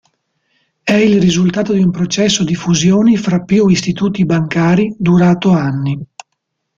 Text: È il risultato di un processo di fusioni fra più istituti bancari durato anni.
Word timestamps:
È 0.81 0.93
il 0.93 1.21
risultato 1.21 1.73
di 1.73 1.83
un 1.83 1.91
processo 1.91 2.43
di 2.43 2.55
fusioni 2.55 3.17
fra 3.17 3.43
più 3.43 3.67
istituti 3.67 4.25
bancari 4.25 4.95
durato 4.97 5.51
anni. 5.51 6.03